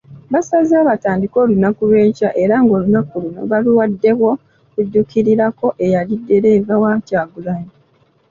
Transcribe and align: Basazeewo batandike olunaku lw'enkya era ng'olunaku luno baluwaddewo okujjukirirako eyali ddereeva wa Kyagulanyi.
Basazeewo 0.33 0.83
batandike 0.91 1.37
olunaku 1.43 1.81
lw'enkya 1.89 2.29
era 2.43 2.55
ng'olunaku 2.63 3.13
luno 3.23 3.41
baluwaddewo 3.51 4.29
okujjukirirako 4.69 5.67
eyali 5.85 6.13
ddereeva 6.21 6.75
wa 6.83 6.93
Kyagulanyi. 7.07 7.73